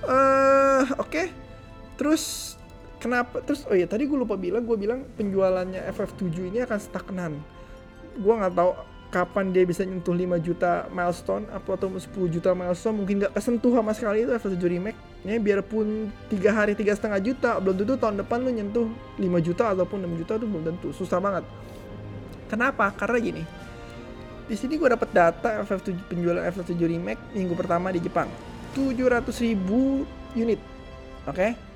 Uh, 0.00 0.84
oke. 0.96 1.12
Okay. 1.12 1.26
terus 2.00 2.56
kenapa? 3.00 3.40
Terus 3.42 3.64
oh 3.66 3.74
ya 3.74 3.88
tadi 3.88 4.04
gue 4.06 4.18
lupa 4.20 4.36
bilang 4.36 4.62
gue 4.68 4.76
bilang 4.76 5.08
penjualannya 5.16 5.88
FF7 5.96 6.52
ini 6.52 6.62
akan 6.62 6.78
stagnan 6.78 7.32
gue 8.20 8.34
nggak 8.34 8.52
tahu 8.52 8.70
kapan 9.10 9.50
dia 9.50 9.66
bisa 9.66 9.82
nyentuh 9.82 10.14
5 10.14 10.38
juta 10.38 10.86
milestone 10.94 11.44
atau 11.50 11.74
10 11.74 12.06
juta 12.30 12.54
milestone. 12.54 13.02
Mungkin 13.02 13.14
nggak 13.26 13.34
kesentuh 13.34 13.74
sama 13.74 13.90
sekali 13.90 14.22
itu 14.22 14.30
FF7 14.30 14.62
remake 14.70 14.98
ya 15.26 15.36
biarpun 15.36 16.08
tiga 16.32 16.54
hari 16.56 16.72
tiga 16.72 16.96
setengah 16.96 17.20
juta 17.20 17.60
belum 17.60 17.76
tentu 17.84 18.00
tahun 18.00 18.24
depan 18.24 18.38
lu 18.40 18.50
nyentuh 18.54 18.86
5 19.18 19.46
juta 19.46 19.74
ataupun 19.74 19.98
6 20.06 20.20
juta 20.24 20.32
itu 20.38 20.46
belum 20.46 20.64
tentu. 20.64 20.88
Susah 20.94 21.18
banget. 21.18 21.42
Kenapa? 22.46 22.94
Karena 22.94 23.18
gini. 23.18 23.42
Di 24.46 24.54
sini 24.58 24.78
gue 24.78 24.88
dapat 24.90 25.10
data 25.10 25.62
FF7 25.66 26.10
penjualan 26.10 26.42
FF7 26.46 26.78
remake 26.78 27.34
minggu 27.34 27.54
pertama 27.58 27.90
di 27.90 27.98
Jepang. 27.98 28.30
700 28.78 29.26
ribu 29.42 30.06
unit. 30.38 30.62
Oke? 31.26 31.34
okay? 31.34 31.69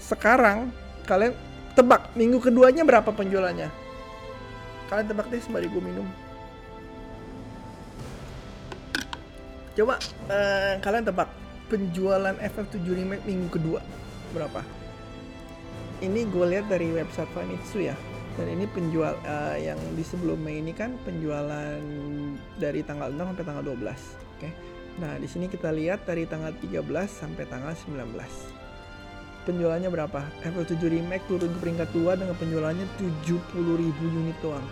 Sekarang 0.00 0.72
kalian 1.04 1.34
tebak 1.74 2.10
minggu 2.18 2.38
keduanya 2.42 2.82
berapa 2.82 3.10
penjualannya 3.12 3.70
kalian 4.88 5.06
tebak 5.06 5.26
deh 5.30 5.42
sembari 5.42 5.68
gue 5.68 5.82
minum 5.82 6.08
Coba 9.78 9.94
uh, 10.26 10.74
kalian 10.82 11.06
tebak 11.06 11.30
penjualan 11.70 12.34
FF7 12.34 12.82
Remake 12.82 13.22
minggu 13.22 13.46
kedua 13.46 13.78
berapa? 14.34 14.66
Ini 16.02 16.26
gue 16.34 16.44
lihat 16.50 16.66
dari 16.66 16.90
website 16.90 17.30
Famitsu 17.30 17.86
ya. 17.86 17.94
Dan 18.34 18.58
ini 18.58 18.66
penjual 18.66 19.14
uh, 19.22 19.54
yang 19.54 19.78
di 19.94 20.02
sebelumnya 20.02 20.50
ini 20.50 20.74
kan 20.74 20.98
penjualan 21.06 21.78
dari 22.58 22.82
tanggal 22.82 23.14
6 23.14 23.22
sampai 23.22 23.44
tanggal 23.46 23.64
12. 23.70 23.78
Oke. 23.78 23.94
Okay? 24.42 24.52
Nah, 24.98 25.14
di 25.14 25.30
sini 25.30 25.46
kita 25.46 25.70
lihat 25.70 26.02
dari 26.02 26.26
tanggal 26.26 26.50
13 26.58 26.82
sampai 27.06 27.46
tanggal 27.46 27.70
19. 27.70 28.57
Penjualannya 29.48 29.88
berapa? 29.88 30.20
FF7 30.44 30.76
Remake 30.92 31.24
turun 31.24 31.48
ke 31.48 31.58
peringkat 31.64 31.88
2 31.96 32.20
dengan 32.20 32.36
penjualannya 32.36 32.84
70.000 33.00 33.48
unit 34.04 34.36
doang. 34.44 34.66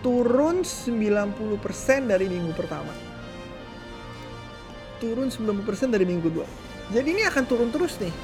Turun 0.00 0.64
90% 0.64 2.08
dari 2.08 2.24
minggu 2.32 2.56
pertama. 2.56 2.96
Turun 4.96 5.28
90% 5.28 5.92
dari 5.92 6.08
minggu 6.08 6.32
2 6.32 6.66
jadi 6.94 7.08
ini 7.10 7.22
akan 7.26 7.44
turun 7.50 7.68
terus 7.74 7.98
nih. 7.98 8.14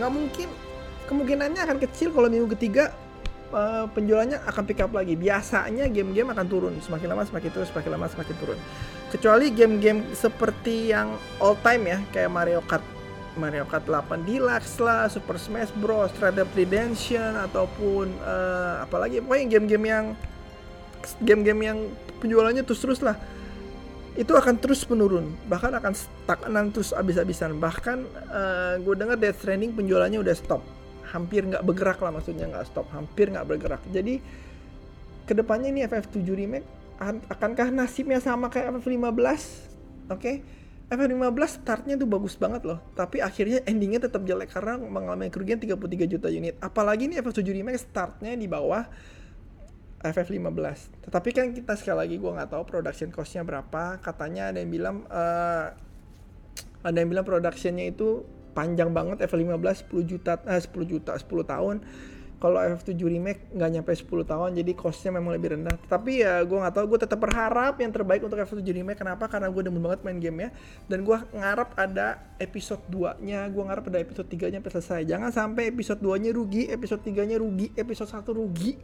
Nggak 0.00 0.12
mungkin. 0.12 0.48
Kemungkinannya 1.06 1.60
akan 1.62 1.78
kecil 1.86 2.10
kalau 2.10 2.26
minggu 2.26 2.50
ketiga 2.56 2.90
uh, 3.54 3.86
penjualannya 3.92 4.40
akan 4.48 4.62
pick 4.64 4.80
up 4.80 4.90
lagi. 4.96 5.14
Biasanya 5.14 5.86
game-game 5.92 6.32
akan 6.32 6.46
turun. 6.48 6.74
Semakin 6.80 7.12
lama 7.12 7.22
semakin 7.28 7.50
turun 7.52 7.68
semakin 7.68 7.90
lama 7.92 8.06
semakin 8.08 8.34
turun. 8.40 8.58
Kecuali 9.12 9.52
game-game 9.52 10.16
seperti 10.16 10.90
yang 10.96 11.14
all 11.38 11.54
time 11.60 11.84
ya 11.86 11.98
kayak 12.10 12.30
Mario 12.32 12.60
Kart 12.64 12.82
Mario 13.36 13.68
Kart 13.68 13.84
8 13.84 14.24
Deluxe 14.24 14.80
lah, 14.80 15.06
Super 15.12 15.36
Smash 15.36 15.72
Bros, 15.76 16.12
Red 16.18 16.40
Dead 16.40 16.50
Redemption 16.56 17.36
ataupun 17.36 18.10
uh, 18.24 18.82
apalagi 18.82 19.20
pokoknya 19.20 19.46
game-game 19.56 19.86
yang 19.86 20.04
game-game 21.22 21.60
yang 21.62 21.78
penjualannya 22.18 22.64
terus-terus 22.64 23.04
lah. 23.04 23.16
Itu 24.16 24.32
akan 24.32 24.56
terus 24.56 24.80
menurun 24.88 25.36
bahkan 25.44 25.70
akan 25.76 25.92
stagnan 25.92 26.72
terus 26.72 26.96
abis-abisan. 26.96 27.60
Bahkan 27.60 27.98
uh, 28.32 28.74
gue 28.80 28.94
dengar 28.96 29.20
Death 29.20 29.44
Stranding 29.44 29.76
penjualannya 29.76 30.18
udah 30.18 30.34
stop. 30.34 30.64
Hampir 31.12 31.44
nggak 31.44 31.62
bergerak 31.62 32.00
lah 32.00 32.10
maksudnya 32.10 32.48
nggak 32.48 32.64
stop 32.66 32.88
hampir 32.96 33.28
nggak 33.28 33.44
bergerak. 33.44 33.84
Jadi 33.92 34.18
ke 35.28 35.32
depannya 35.36 35.68
ini 35.68 35.84
FF7 35.84 36.16
remake 36.32 36.66
akankah 37.28 37.68
nasibnya 37.68 38.22
sama 38.24 38.48
kayak 38.48 38.72
FF15 38.80 39.04
oke? 40.08 40.16
okay? 40.16 40.40
FF15 40.86 41.66
startnya 41.66 41.98
tuh 41.98 42.06
bagus 42.06 42.38
banget 42.38 42.62
loh. 42.62 42.78
Tapi 42.94 43.18
akhirnya 43.18 43.58
endingnya 43.66 44.06
tetap 44.06 44.22
jelek 44.22 44.54
karena 44.54 44.78
mengalami 44.78 45.26
kerugian 45.34 45.58
33 45.58 46.06
juta 46.06 46.30
unit. 46.30 46.54
Apalagi 46.62 47.10
ini 47.10 47.18
FF7 47.18 47.42
remake 47.42 47.82
startnya 47.82 48.38
di 48.38 48.46
bawah 48.46 48.86
FF15 49.96 51.08
tetapi 51.08 51.28
kan 51.32 51.46
kita 51.56 51.72
sekali 51.74 51.96
lagi 52.04 52.14
gue 52.20 52.30
nggak 52.30 52.50
tahu 52.54 52.62
production 52.68 53.10
costnya 53.10 53.42
berapa. 53.42 53.98
Katanya 53.98 54.54
ada 54.54 54.62
yang 54.62 54.70
bilang 54.70 54.96
uh, 55.10 55.74
ada 56.86 56.96
yang 57.02 57.10
bilang 57.10 57.26
productionnya 57.26 57.90
itu 57.90 58.22
panjang 58.54 58.94
banget. 58.94 59.26
F15 59.26 59.90
10 59.90 60.06
juta 60.06 60.38
eh, 60.46 60.62
10 60.62 60.70
juta 60.86 61.12
10 61.18 61.26
tahun 61.26 61.76
kalau 62.36 62.60
FF7 62.60 63.00
remake 63.00 63.48
nggak 63.56 63.70
nyampe 63.72 63.96
10 63.96 64.12
tahun 64.28 64.50
jadi 64.60 64.72
costnya 64.76 65.08
memang 65.16 65.40
lebih 65.40 65.56
rendah. 65.56 65.72
Tapi 65.88 66.20
ya 66.20 66.44
gue 66.44 66.58
nggak 66.60 66.74
tahu 66.76 66.84
gue 66.92 67.00
tetap 67.00 67.16
berharap 67.16 67.80
yang 67.80 67.88
terbaik 67.88 68.20
untuk 68.20 68.36
FF7 68.36 68.60
remake 68.76 69.00
kenapa? 69.00 69.24
Karena 69.24 69.48
gue 69.48 69.62
demen 69.64 69.80
banget 69.80 70.04
main 70.04 70.20
game 70.20 70.44
ya 70.44 70.50
dan 70.84 71.00
gue 71.00 71.16
ngarap 71.32 71.72
ada 71.80 72.20
episode 72.36 72.84
2 72.92 73.24
nya 73.24 73.48
gue 73.48 73.62
ngarap 73.64 73.88
ada 73.88 73.98
episode 74.04 74.28
3 74.28 74.52
nya 74.52 74.60
selesai. 74.60 75.08
Jangan 75.08 75.32
sampai 75.32 75.72
episode 75.72 76.04
2 76.04 76.22
nya 76.28 76.30
rugi 76.36 76.68
episode 76.68 77.00
3 77.00 77.24
nya 77.24 77.36
rugi 77.40 77.72
episode 77.72 78.12
1 78.12 78.20
rugi. 78.36 78.76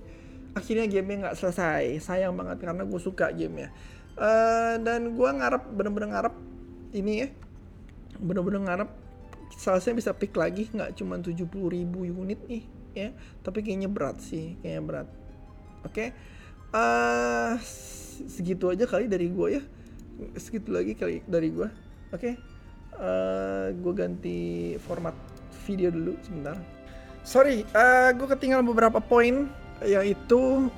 Akhirnya 0.56 0.88
gamenya 0.88 1.28
nggak 1.28 1.36
selesai. 1.36 2.00
Sayang 2.00 2.32
banget 2.32 2.56
karena 2.64 2.88
gue 2.88 3.00
suka 3.04 3.36
gamenya. 3.36 3.68
Uh, 4.16 4.80
dan 4.80 5.12
gue 5.12 5.28
ngarep 5.28 5.62
bener-bener 5.76 6.08
ngarep 6.08 6.34
ini 6.96 7.12
ya. 7.20 7.28
Bener-bener 8.16 8.64
ngarep 8.64 8.88
salesnya 9.52 9.92
bisa 9.92 10.10
pick 10.16 10.32
lagi 10.32 10.72
nggak 10.72 10.96
cuma 10.96 11.20
70 11.20 11.44
ribu 11.52 12.08
unit 12.08 12.40
nih 12.48 12.81
ya. 12.92 13.10
Tapi 13.40 13.58
kayaknya 13.64 13.88
berat 13.88 14.20
sih 14.20 14.56
kayaknya 14.60 14.82
berat. 14.84 15.08
Oke 15.82 15.92
okay? 15.92 16.08
uh, 16.72 16.78
eh, 16.78 17.52
segitu 18.28 18.70
aja 18.70 18.84
kali 18.86 19.10
dari 19.10 19.28
gue 19.28 19.48
ya. 19.60 19.62
Segitu 20.38 20.70
lagi 20.70 20.94
kali 20.94 21.24
dari 21.26 21.48
gue 21.50 21.68
oke 22.12 22.20
okay? 22.20 22.34
uh, 23.00 23.68
eh, 23.72 23.76
gue 23.76 23.92
ganti 23.96 24.40
format 24.84 25.16
video 25.64 25.88
dulu 25.88 26.14
sebentar. 26.22 26.56
Sorry 27.22 27.64
uh, 27.72 28.10
gue 28.12 28.26
ketinggalan 28.28 28.66
beberapa 28.66 28.98
poin 29.00 29.48
yaitu 29.82 30.70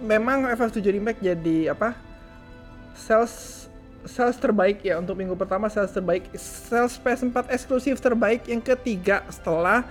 memang 0.00 0.46
FF7 0.54 0.78
Remake 0.94 1.20
jadi 1.20 1.74
apa? 1.74 1.94
Sales 2.94 3.66
sales 4.06 4.38
terbaik 4.38 4.80
ya 4.86 4.96
untuk 4.96 5.18
minggu 5.18 5.34
pertama 5.34 5.66
sales 5.66 5.90
terbaik. 5.90 6.30
Sales 6.38 6.96
PS4 6.96 7.50
eksklusif 7.50 7.98
terbaik 7.98 8.46
yang 8.46 8.62
ketiga 8.62 9.26
setelah 9.28 9.82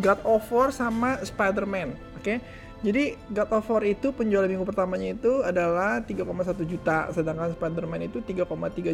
God 0.00 0.20
of 0.24 0.44
War 0.48 0.72
sama 0.72 1.20
Spider-Man 1.20 1.96
oke? 2.16 2.22
Okay? 2.22 2.38
jadi 2.82 3.14
God 3.30 3.50
of 3.54 3.68
War 3.70 3.82
itu 3.86 4.10
penjualan 4.10 4.50
minggu 4.50 4.66
pertamanya 4.66 5.14
itu 5.14 5.44
adalah 5.46 6.02
3,1 6.02 6.26
juta 6.66 7.14
sedangkan 7.14 7.54
Spider-Man 7.54 8.10
itu 8.10 8.18
3,3 8.18 8.48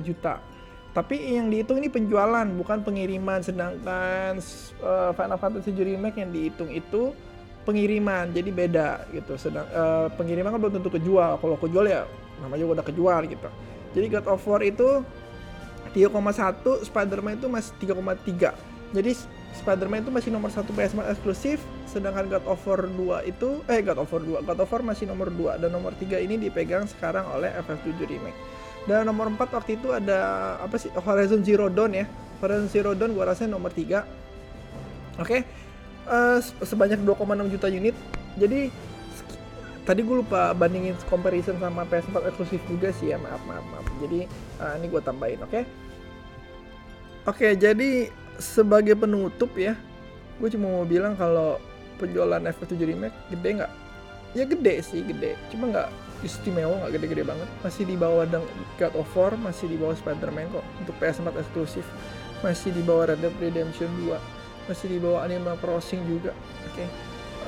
juta. 0.05 0.45
Tapi 0.93 1.37
yang 1.37 1.49
dihitung 1.49 1.81
ini 1.81 1.89
penjualan 1.89 2.45
bukan 2.45 2.85
pengiriman. 2.85 3.41
Sedangkan 3.41 4.41
uh, 4.85 5.13
Final 5.17 5.39
Fantasy 5.41 5.73
Remake 5.73 6.21
yang 6.21 6.33
dihitung 6.33 6.69
itu 6.69 7.17
pengiriman 7.65 8.29
jadi 8.33 8.51
beda 8.53 8.89
gitu. 9.17 9.41
Sedang 9.41 9.65
uh, 9.73 10.13
pengiriman 10.17 10.53
kan 10.53 10.61
belum 10.61 10.75
tentu 10.81 10.93
kejual. 10.93 11.41
Kalau 11.41 11.57
kejual 11.57 11.89
ya 11.89 12.05
namanya 12.45 12.65
udah 12.69 12.85
kejual 12.85 13.25
gitu. 13.25 13.49
Jadi 13.97 14.07
God 14.13 14.27
of 14.29 14.45
War 14.45 14.61
itu 14.61 15.01
3,1 15.97 16.85
Spider-Man 16.85 17.41
itu 17.41 17.49
masih 17.49 17.73
3,3 17.81 18.53
jadi 18.89 19.13
Spider-Man 19.57 20.05
itu 20.05 20.13
masih 20.13 20.31
nomor 20.33 20.53
satu 20.53 20.71
PS4 20.77 21.15
eksklusif 21.17 21.63
sedangkan 21.89 22.29
God 22.29 22.45
of 22.45 22.61
War 22.69 22.85
2 22.85 23.31
itu 23.31 23.65
eh 23.69 23.81
God 23.81 24.05
of 24.05 24.11
War 24.13 24.23
2 24.23 24.45
God 24.45 24.61
of 24.61 24.71
War 24.71 24.83
masih 24.85 25.09
nomor 25.09 25.33
2 25.33 25.63
dan 25.63 25.71
nomor 25.73 25.97
3 25.97 26.21
ini 26.21 26.37
dipegang 26.37 26.85
sekarang 26.85 27.25
oleh 27.33 27.49
FF7 27.65 27.97
Remake 27.97 28.39
dan 28.85 29.09
nomor 29.09 29.33
4 29.33 29.41
waktu 29.41 29.81
itu 29.81 29.93
ada 29.93 30.19
apa 30.61 30.77
sih 30.77 30.93
Horizon 30.93 31.41
Zero 31.45 31.73
Dawn 31.73 31.97
ya 31.97 32.05
Horizon 32.45 32.69
Zero 32.69 32.93
Dawn 32.93 33.17
gua 33.17 33.33
rasa 33.33 33.49
nomor 33.49 33.73
3 33.73 33.81
oke 33.83 34.05
okay? 35.21 35.43
uh, 36.09 36.39
sebanyak 36.65 37.05
2,6 37.05 37.53
juta 37.55 37.69
unit. 37.69 37.97
Jadi 38.41 38.73
tadi 39.85 40.05
gue 40.05 40.21
lupa 40.21 40.53
bandingin 40.53 40.93
comparison 41.09 41.57
sama 41.57 41.89
PS4 41.89 42.29
eksklusif 42.29 42.61
juga 42.69 42.93
sih 42.93 43.09
ya 43.09 43.17
maaf 43.17 43.41
maaf 43.49 43.65
maaf 43.73 43.87
jadi 44.05 44.29
uh, 44.61 44.77
ini 44.77 44.87
gue 44.93 45.01
tambahin 45.01 45.41
oke 45.41 45.49
okay? 45.49 45.65
oke 47.25 47.41
okay, 47.41 47.53
jadi 47.57 48.13
sebagai 48.39 48.95
penutup 48.95 49.51
ya 49.59 49.75
gue 50.39 50.49
cuma 50.55 50.71
mau 50.71 50.87
bilang 50.87 51.19
kalau 51.19 51.59
penjualan 51.99 52.39
FF7 52.39 52.79
remake 52.79 53.17
gede 53.35 53.51
nggak? 53.59 53.73
Ya 54.39 54.45
gede 54.47 54.75
sih 54.87 55.03
gede. 55.03 55.35
Cuma 55.51 55.75
nggak 55.75 55.91
istimewa 56.23 56.79
nggak 56.79 56.95
gede-gede 56.95 57.27
banget. 57.27 57.49
Masih 57.67 57.83
di 57.91 57.99
bawah 57.99 58.23
God 58.79 58.95
of 58.95 59.11
War 59.19 59.35
masih 59.35 59.67
di 59.67 59.75
bawah 59.75 59.99
Spider-Man 59.99 60.47
kok. 60.55 60.63
Untuk 60.79 60.95
PS4 61.03 61.35
eksklusif. 61.35 61.83
Masih 62.39 62.71
di 62.71 62.87
bawah 62.87 63.11
Red 63.11 63.19
Dead 63.19 63.35
Redemption 63.43 63.91
2 64.07 64.39
masih 64.69 64.87
di 64.93 64.99
bawah 65.01 65.25
Animal 65.25 65.57
Crossing 65.59 66.05
juga 66.05 66.37
oke. 66.37 66.77
Okay? 66.77 66.89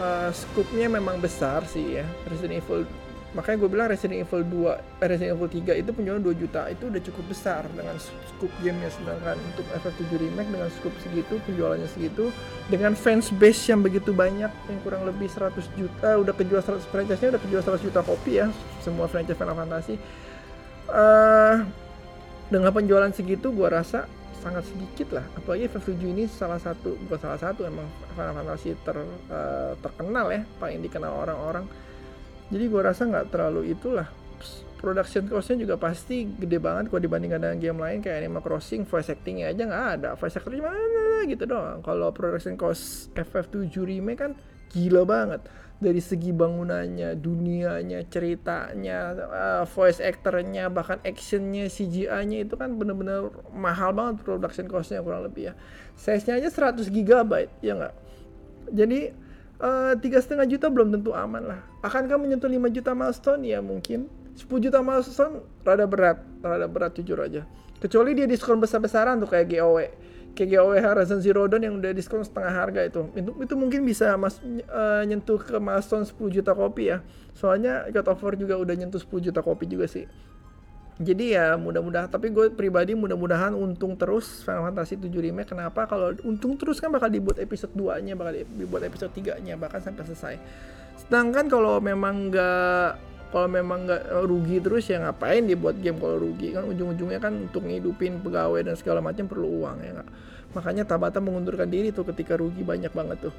uh, 0.00 0.32
scoopnya 0.32 0.88
memang 0.88 1.20
besar 1.20 1.62
sih 1.68 2.00
ya. 2.00 2.04
Resident 2.26 2.64
Evil 2.64 2.88
makanya 3.30 3.62
gue 3.62 3.70
bilang 3.70 3.86
Resident 3.86 4.26
Evil 4.26 4.42
2 4.42 5.04
eh, 5.04 5.06
Resident 5.06 5.38
Evil 5.38 5.48
3 5.48 5.78
itu 5.78 5.90
penjualan 5.94 6.18
2 6.18 6.42
juta 6.42 6.66
itu 6.66 6.90
udah 6.90 7.02
cukup 7.02 7.24
besar 7.30 7.62
dengan 7.70 7.94
scoop 8.00 8.50
gamenya. 8.58 8.90
Sedangkan 8.90 9.38
untuk 9.38 9.66
FF7 9.70 10.02
remake 10.18 10.50
dengan 10.50 10.68
scoop 10.74 10.94
segitu 10.98 11.38
penjualannya 11.46 11.86
segitu 11.86 12.34
dengan 12.66 12.98
fans 12.98 13.30
base 13.30 13.70
yang 13.70 13.86
begitu 13.86 14.10
banyak 14.10 14.50
yang 14.50 14.78
kurang 14.82 15.06
lebih 15.06 15.30
100 15.30 15.54
juta 15.78 16.18
udah 16.18 16.34
kejual 16.34 16.62
100 16.62 16.90
franchise-nya 16.90 17.38
udah 17.38 17.42
kejual 17.46 17.62
100 17.62 17.86
juta 17.86 18.00
kopi 18.02 18.42
ya 18.42 18.46
semua 18.82 19.06
franchise 19.06 19.38
Final 19.38 19.54
Fantasy. 19.54 19.94
Uh, 20.90 21.62
dengan 22.50 22.74
penjualan 22.74 23.14
segitu 23.14 23.54
gue 23.54 23.68
rasa 23.70 24.10
sangat 24.42 24.66
sedikit 24.66 25.20
lah. 25.20 25.24
Apalagi 25.38 25.70
FF7 25.70 26.02
ini 26.02 26.24
salah 26.26 26.58
satu 26.58 26.98
bukan 27.06 27.18
salah 27.20 27.38
satu 27.38 27.62
emang 27.62 27.86
Final 28.18 28.34
Fantasy 28.42 28.74
ter, 28.82 28.96
uh, 29.30 29.72
terkenal 29.78 30.26
ya 30.34 30.42
paling 30.58 30.82
dikenal 30.82 31.12
orang-orang 31.14 31.68
jadi 32.50 32.64
gue 32.66 32.80
rasa 32.82 33.06
nggak 33.06 33.26
terlalu 33.30 33.72
itulah 33.72 34.10
production 34.80 35.28
costnya 35.28 35.68
juga 35.68 35.76
pasti 35.76 36.24
gede 36.24 36.56
banget 36.56 36.88
kalau 36.88 37.02
dibandingkan 37.04 37.40
dengan 37.44 37.58
game 37.60 37.78
lain 37.78 37.98
kayak 38.00 38.24
Animal 38.24 38.40
Crossing 38.40 38.88
voice 38.88 39.12
actingnya 39.12 39.52
aja 39.52 39.62
nggak 39.68 39.86
ada 40.00 40.10
voice 40.16 40.36
actor 40.40 40.56
mana 40.56 41.24
gitu 41.28 41.44
doang 41.44 41.84
kalau 41.84 42.08
production 42.10 42.56
cost 42.56 43.12
FF7 43.12 43.68
remake 43.84 44.20
kan 44.24 44.32
gila 44.72 45.04
banget 45.04 45.44
dari 45.80 45.96
segi 46.04 46.28
bangunannya, 46.36 47.16
dunianya, 47.16 48.04
ceritanya, 48.12 49.16
uh, 49.16 49.64
voice 49.64 49.96
actornya, 49.96 50.68
bahkan 50.68 51.00
actionnya, 51.00 51.72
CGI-nya 51.72 52.44
itu 52.44 52.52
kan 52.60 52.76
bener-bener 52.76 53.32
mahal 53.56 53.96
banget 53.96 54.20
production 54.20 54.68
cost-nya 54.68 55.00
kurang 55.00 55.24
lebih 55.24 55.50
ya. 55.50 55.54
Size-nya 55.96 56.36
aja 56.36 56.76
100 56.76 56.84
GB 56.84 57.32
ya 57.64 57.80
nggak? 57.80 57.94
Jadi 58.76 59.00
eh, 59.08 59.29
tiga 60.00 60.18
setengah 60.20 60.48
juta 60.48 60.72
belum 60.72 60.92
tentu 60.96 61.12
aman 61.12 61.44
lah. 61.44 61.60
Akankah 61.84 62.16
menyentuh 62.16 62.48
5 62.48 62.72
juta 62.72 62.96
milestone? 62.96 63.44
Ya 63.44 63.60
mungkin. 63.60 64.08
10 64.36 64.48
juta 64.48 64.80
milestone 64.80 65.44
rada 65.62 65.84
berat, 65.84 66.24
rada 66.40 66.64
berat 66.64 66.96
jujur 66.96 67.20
aja. 67.20 67.44
Kecuali 67.80 68.16
dia 68.16 68.24
diskon 68.24 68.60
besar-besaran 68.60 69.20
tuh 69.20 69.28
kayak 69.28 69.46
GOW 69.52 69.76
KGOW 70.34 70.78
Horizon 70.78 71.18
Zero 71.20 71.46
Dawn 71.50 71.62
yang 71.66 71.74
udah 71.78 71.90
diskon 71.90 72.22
setengah 72.22 72.54
harga 72.54 72.86
itu 72.86 73.10
itu, 73.18 73.30
itu 73.34 73.54
mungkin 73.58 73.82
bisa 73.82 74.14
mas 74.14 74.38
uh, 74.70 75.02
nyentuh 75.02 75.38
ke 75.42 75.58
milestone 75.58 76.06
10 76.06 76.16
juta 76.30 76.52
kopi 76.54 76.94
ya 76.94 77.02
soalnya 77.34 77.86
God 77.90 78.14
of 78.14 78.20
War 78.22 78.34
juga 78.38 78.54
udah 78.58 78.74
nyentuh 78.78 79.00
10 79.02 79.26
juta 79.30 79.40
kopi 79.42 79.66
juga 79.66 79.90
sih 79.90 80.06
jadi 81.00 81.24
ya 81.32 81.46
mudah-mudahan 81.56 82.12
tapi 82.12 82.28
gue 82.28 82.52
pribadi 82.52 82.92
mudah-mudahan 82.92 83.56
untung 83.56 83.96
terus 83.96 84.44
Final 84.44 84.68
Fantasy 84.68 85.00
7 85.00 85.08
Remake. 85.08 85.48
Kenapa? 85.48 85.88
Kalau 85.88 86.12
untung 86.28 86.60
terus 86.60 86.76
kan 86.76 86.92
bakal 86.92 87.08
dibuat 87.08 87.40
episode 87.40 87.72
2 87.72 88.04
nya 88.04 88.12
bakal 88.12 88.36
dibuat 88.36 88.84
episode 88.84 89.12
3 89.16 89.40
nya 89.40 89.56
bahkan 89.56 89.80
sampai 89.80 90.04
selesai. 90.04 90.34
Sedangkan 91.00 91.48
kalau 91.48 91.80
memang 91.80 92.28
nggak 92.28 92.90
kalau 93.32 93.48
memang 93.48 93.88
nggak 93.88 94.02
rugi 94.28 94.60
terus 94.60 94.92
ya 94.92 95.00
ngapain 95.00 95.48
dibuat 95.48 95.80
game 95.80 95.96
kalau 95.96 96.20
rugi? 96.20 96.52
Kan 96.52 96.68
ujung-ujungnya 96.68 97.16
kan 97.16 97.32
untuk 97.48 97.64
ngidupin 97.64 98.20
pegawai 98.20 98.60
dan 98.60 98.76
segala 98.76 99.00
macam 99.00 99.24
perlu 99.24 99.64
uang 99.64 99.76
ya 99.80 99.92
gak? 100.04 100.10
makanya 100.50 100.82
Tabata 100.82 101.22
mengundurkan 101.22 101.70
diri 101.70 101.94
tuh 101.94 102.02
ketika 102.10 102.34
rugi 102.34 102.66
banyak 102.66 102.90
banget 102.90 103.30
tuh 103.30 103.34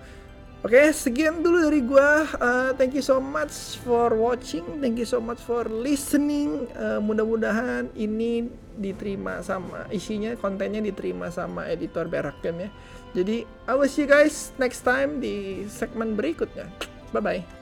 Oke, 0.62 0.78
okay, 0.78 0.94
sekian 0.94 1.42
dulu 1.42 1.58
dari 1.66 1.82
gua. 1.82 2.22
Uh, 2.38 2.70
thank 2.78 2.94
you 2.94 3.02
so 3.02 3.18
much 3.18 3.82
for 3.82 4.14
watching. 4.14 4.62
Thank 4.78 5.02
you 5.02 5.10
so 5.10 5.18
much 5.18 5.42
for 5.42 5.66
listening. 5.66 6.70
Uh, 6.78 7.02
mudah-mudahan 7.02 7.90
ini 7.98 8.46
diterima 8.78 9.42
sama 9.42 9.90
isinya, 9.90 10.38
kontennya 10.38 10.86
diterima 10.86 11.34
sama 11.34 11.66
editor 11.66 12.06
Berakem 12.06 12.62
ya. 12.62 12.70
Jadi, 13.18 13.42
I 13.66 13.74
will 13.74 13.90
see 13.90 14.06
you 14.06 14.14
guys 14.14 14.54
next 14.62 14.86
time 14.86 15.18
di 15.18 15.66
segmen 15.66 16.14
berikutnya. 16.14 16.70
Bye 17.10 17.26
bye. 17.26 17.61